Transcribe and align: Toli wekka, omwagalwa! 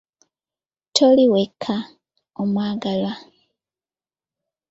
Toli 0.95 1.25
wekka, 1.33 1.75
omwagalwa! 2.41 3.13